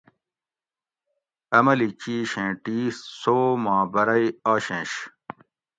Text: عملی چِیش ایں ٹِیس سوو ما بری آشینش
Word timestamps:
عملی 1.57 1.89
چِیش 2.01 2.31
ایں 2.39 2.51
ٹِیس 2.63 2.95
سوو 3.21 3.47
ما 3.63 3.75
بری 3.93 4.25
آشینش 4.51 4.91